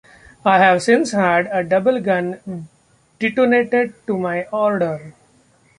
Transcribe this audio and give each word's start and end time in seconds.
I 0.43 0.57
have 0.57 0.81
since 0.81 1.11
had 1.11 1.47
a 1.51 1.63
double 1.63 1.99
gun 2.01 2.67
detonated 3.19 3.93
to 4.07 4.17
my 4.17 4.45
order. 4.45 5.13